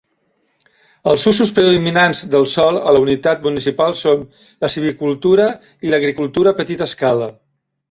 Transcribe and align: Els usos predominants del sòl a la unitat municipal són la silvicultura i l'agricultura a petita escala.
Els 1.11 1.25
usos 1.31 1.51
predominants 1.57 2.21
del 2.35 2.47
sòl 2.53 2.79
a 2.79 2.95
la 2.97 3.03
unitat 3.05 3.45
municipal 3.49 3.95
són 4.01 4.25
la 4.67 4.73
silvicultura 4.77 5.47
i 5.89 5.95
l'agricultura 5.95 6.57
a 6.57 6.61
petita 6.65 6.91
escala. 6.91 7.33